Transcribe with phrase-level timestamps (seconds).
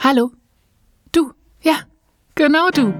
[0.00, 0.30] Hallo.
[1.12, 1.32] Du.
[1.62, 1.80] Ja,
[2.34, 2.94] genau du.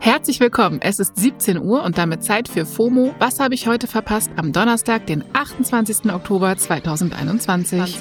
[0.00, 0.80] Herzlich willkommen.
[0.82, 3.14] Es ist 17 Uhr und damit Zeit für FOMO.
[3.18, 4.30] Was habe ich heute verpasst?
[4.36, 6.12] Am Donnerstag, den 28.
[6.12, 8.00] Oktober 2021.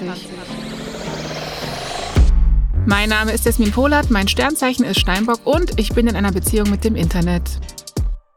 [2.88, 6.70] Mein Name ist Jasmin Polat, mein Sternzeichen ist Steinbock und ich bin in einer Beziehung
[6.70, 7.60] mit dem Internet.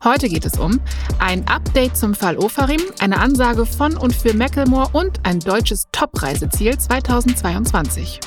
[0.04, 0.80] Heute geht es um
[1.18, 6.78] ein Update zum Fall Ofarim, eine Ansage von und für Macklemore und ein deutsches Top-Reiseziel
[6.78, 8.20] 2022.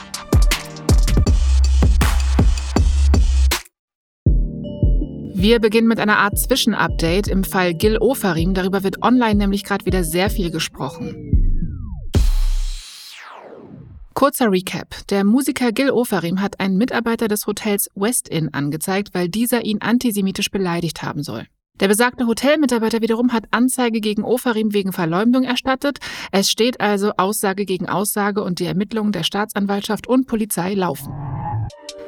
[5.42, 8.54] Wir beginnen mit einer Art Zwischenupdate im Fall Gil Ofarim.
[8.54, 12.12] Darüber wird online nämlich gerade wieder sehr viel gesprochen.
[14.14, 15.08] Kurzer Recap.
[15.10, 19.82] Der Musiker Gil Ofarim hat einen Mitarbeiter des Hotels West Inn angezeigt, weil dieser ihn
[19.82, 21.48] antisemitisch beleidigt haben soll.
[21.80, 25.98] Der besagte Hotelmitarbeiter wiederum hat Anzeige gegen Ofarim wegen Verleumdung erstattet.
[26.32, 31.31] Es steht also Aussage gegen Aussage und die Ermittlungen der Staatsanwaltschaft und Polizei laufen.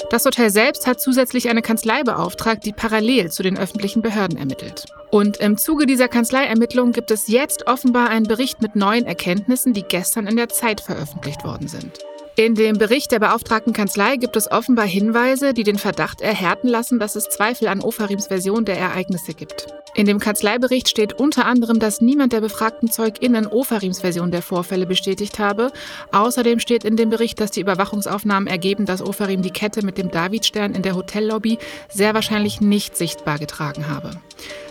[0.09, 4.85] Das Hotel selbst hat zusätzlich eine Kanzlei beauftragt, die parallel zu den öffentlichen Behörden ermittelt.
[5.09, 9.83] Und im Zuge dieser Kanzleiermittlungen gibt es jetzt offenbar einen Bericht mit neuen Erkenntnissen, die
[9.83, 11.99] gestern in der Zeit veröffentlicht worden sind.
[12.35, 16.97] In dem Bericht der beauftragten Kanzlei gibt es offenbar Hinweise, die den Verdacht erhärten lassen,
[16.97, 19.67] dass es Zweifel an Ofarims Version der Ereignisse gibt.
[19.95, 24.87] In dem Kanzleibericht steht unter anderem, dass niemand der befragten ZeugInnen Ofarims Version der Vorfälle
[24.87, 25.71] bestätigt habe.
[26.11, 30.09] Außerdem steht in dem Bericht, dass die Überwachungsaufnahmen ergeben, dass Ofarim die Kette mit dem
[30.09, 34.19] Davidstern in der Hotellobby sehr wahrscheinlich nicht sichtbar getragen habe.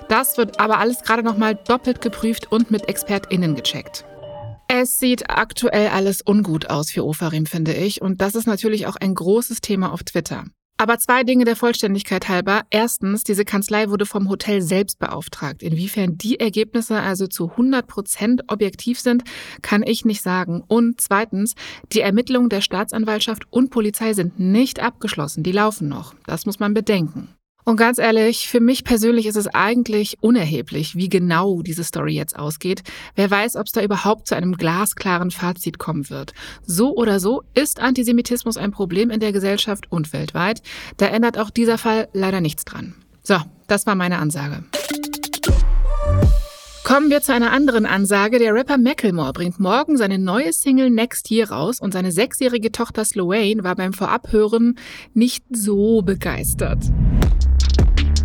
[0.09, 4.05] Das wird aber alles gerade nochmal doppelt geprüft und mit ExpertInnen gecheckt.
[4.67, 8.03] Es sieht aktuell alles ungut aus für Ofarim, finde ich.
[8.03, 10.47] Und das ist natürlich auch ein großes Thema auf Twitter.
[10.83, 12.63] Aber zwei Dinge der Vollständigkeit halber.
[12.71, 15.63] Erstens, diese Kanzlei wurde vom Hotel selbst beauftragt.
[15.63, 19.23] Inwiefern die Ergebnisse also zu 100 Prozent objektiv sind,
[19.63, 20.65] kann ich nicht sagen.
[20.67, 21.55] Und zweitens,
[21.93, 25.45] die Ermittlungen der Staatsanwaltschaft und Polizei sind nicht abgeschlossen.
[25.45, 26.17] Die laufen noch.
[26.27, 27.29] Das muss man bedenken.
[27.65, 32.37] Und ganz ehrlich, für mich persönlich ist es eigentlich unerheblich, wie genau diese Story jetzt
[32.37, 32.83] ausgeht.
[33.15, 36.33] Wer weiß, ob es da überhaupt zu einem glasklaren Fazit kommen wird.
[36.67, 40.63] So oder so ist Antisemitismus ein Problem in der Gesellschaft und weltweit.
[40.97, 42.95] Da ändert auch dieser Fall leider nichts dran.
[43.23, 43.37] So,
[43.69, 44.65] das war meine Ansage.
[46.85, 48.41] Kommen wir zu einer anderen Ansage.
[48.41, 53.05] Der Rapper Macklemore bringt morgen seine neue Single Next Year raus und seine sechsjährige Tochter
[53.05, 54.77] Sloane war beim Vorabhören
[55.15, 56.81] nicht so begeistert.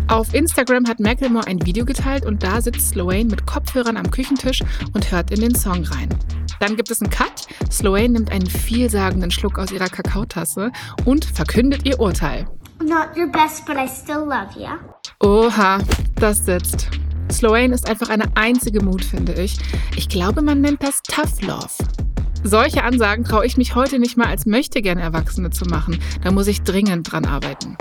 [0.08, 4.62] Auf Instagram hat Macklemore ein Video geteilt und da sitzt Sloane mit Kopfhörern am Küchentisch
[4.94, 6.08] und hört in den Song rein.
[6.60, 7.46] Dann gibt es einen Cut.
[7.70, 10.72] Sloane nimmt einen vielsagenden Schluck aus ihrer Kakaotasse
[11.04, 12.46] und verkündet ihr Urteil.
[12.80, 14.68] Not your best, but I still love you.
[15.20, 15.78] Oha,
[16.16, 16.88] das sitzt.
[17.30, 19.58] Sloane ist einfach eine einzige Mut, finde ich.
[19.94, 21.68] Ich glaube, man nennt das Tough Love.
[22.44, 25.98] Solche Ansagen traue ich mich heute nicht mal als möchtegern Erwachsene zu machen.
[26.22, 27.76] Da muss ich dringend dran arbeiten.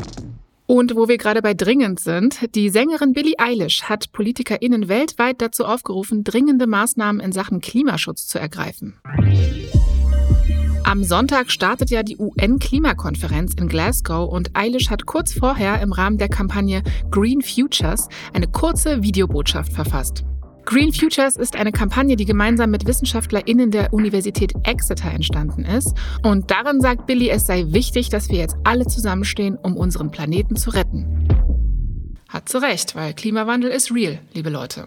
[0.68, 5.64] Und wo wir gerade bei dringend sind, die Sängerin Billie Eilish hat PolitikerInnen weltweit dazu
[5.64, 9.00] aufgerufen, dringende Maßnahmen in Sachen Klimaschutz zu ergreifen.
[10.84, 16.18] Am Sonntag startet ja die UN-Klimakonferenz in Glasgow und Eilish hat kurz vorher im Rahmen
[16.18, 20.26] der Kampagne Green Futures eine kurze Videobotschaft verfasst.
[20.68, 25.94] Green Futures ist eine Kampagne, die gemeinsam mit WissenschaftlerInnen der Universität Exeter entstanden ist.
[26.24, 30.58] Und darin sagt Billy, es sei wichtig, dass wir jetzt alle zusammenstehen, um unseren Planeten
[30.58, 31.30] zu retten.
[32.28, 34.84] Hat zu Recht, weil Klimawandel ist real, liebe Leute.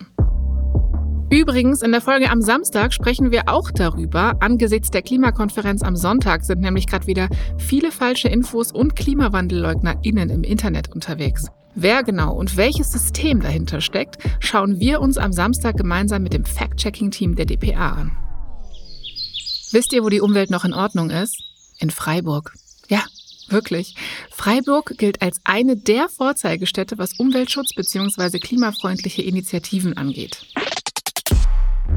[1.30, 4.34] Übrigens, in der Folge am Samstag sprechen wir auch darüber.
[4.40, 10.42] Angesichts der Klimakonferenz am Sonntag sind nämlich gerade wieder viele falsche Infos und KlimawandelleugnerInnen im
[10.42, 11.46] Internet unterwegs.
[11.74, 16.44] Wer genau und welches System dahinter steckt, schauen wir uns am Samstag gemeinsam mit dem
[16.44, 18.12] Fact-Checking-Team der DPA an.
[19.72, 21.40] Wisst ihr, wo die Umwelt noch in Ordnung ist?
[21.78, 22.54] In Freiburg.
[22.88, 23.04] Ja,
[23.48, 23.94] wirklich.
[24.32, 28.40] Freiburg gilt als eine der Vorzeigestädte, was Umweltschutz bzw.
[28.40, 30.44] klimafreundliche Initiativen angeht.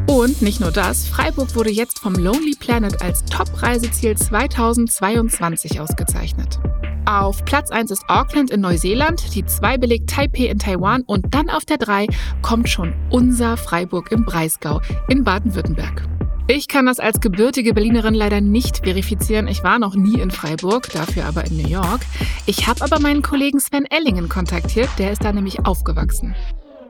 [0.08, 6.60] Und nicht nur das, Freiburg wurde jetzt vom Lonely Planet als Top-Reiseziel 2022 ausgezeichnet.
[7.06, 11.50] Auf Platz 1 ist Auckland in Neuseeland, die 2 belegt Taipei in Taiwan und dann
[11.50, 12.08] auf der 3
[12.42, 14.80] kommt schon unser Freiburg im Breisgau
[15.10, 16.08] in Baden-Württemberg.
[16.48, 19.48] Ich kann das als gebürtige Berlinerin leider nicht verifizieren.
[19.48, 22.02] Ich war noch nie in Freiburg, dafür aber in New York.
[22.46, 26.36] Ich habe aber meinen Kollegen Sven Ellingen kontaktiert, der ist da nämlich aufgewachsen.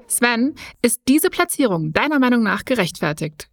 [0.08, 3.50] Sven, ist diese Platzierung deiner Meinung nach gerechtfertigt?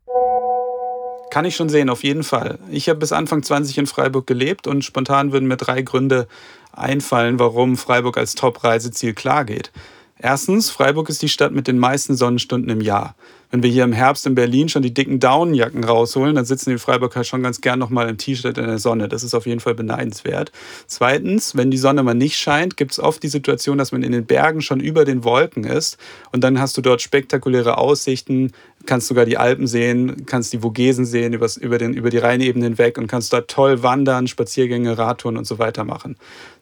[1.30, 2.58] Kann ich schon sehen, auf jeden Fall.
[2.70, 6.26] Ich habe bis Anfang 20 in Freiburg gelebt und spontan würden mir drei Gründe
[6.72, 9.70] einfallen, warum Freiburg als Top-Reiseziel klar geht.
[10.18, 13.14] Erstens, Freiburg ist die Stadt mit den meisten Sonnenstunden im Jahr.
[13.50, 16.78] Wenn wir hier im Herbst in Berlin schon die dicken Daunenjacken rausholen, dann sitzen die
[16.78, 19.08] Freiburger schon ganz gern nochmal im T-Shirt in der Sonne.
[19.08, 20.52] Das ist auf jeden Fall beneidenswert.
[20.86, 24.12] Zweitens, wenn die Sonne mal nicht scheint, gibt es oft die Situation, dass man in
[24.12, 25.98] den Bergen schon über den Wolken ist
[26.32, 28.52] und dann hast du dort spektakuläre Aussichten,
[28.86, 32.64] kannst sogar die Alpen sehen, kannst die Vogesen sehen übers, über, den, über die Rheinebene
[32.64, 36.16] hinweg und kannst dort toll wandern, Spaziergänge, Radtouren und so weiter machen.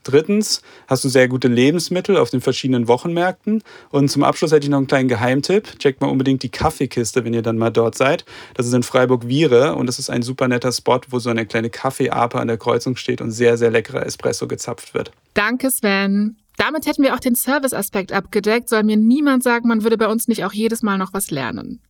[0.05, 3.62] Drittens hast du sehr gute Lebensmittel auf den verschiedenen Wochenmärkten.
[3.90, 5.79] Und zum Abschluss hätte ich noch einen kleinen Geheimtipp.
[5.79, 8.25] Checkt mal unbedingt die Kaffeekiste, wenn ihr dann mal dort seid.
[8.54, 11.70] Das ist in Freiburg-Viere und das ist ein super netter Spot, wo so eine kleine
[11.70, 15.10] Kaffeeape an der Kreuzung steht und sehr, sehr leckerer Espresso gezapft wird.
[15.34, 16.36] Danke, Sven.
[16.56, 18.69] Damit hätten wir auch den Service-Aspekt abgedeckt.
[18.69, 21.80] Soll mir niemand sagen, man würde bei uns nicht auch jedes Mal noch was lernen.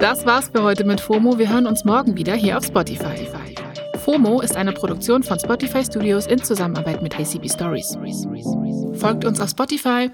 [0.00, 1.38] Das war's für heute mit FOMO.
[1.38, 3.28] Wir hören uns morgen wieder hier auf Spotify.
[4.04, 7.96] FOMO ist eine Produktion von Spotify Studios in Zusammenarbeit mit ACB Stories.
[8.98, 10.10] Folgt uns auf Spotify,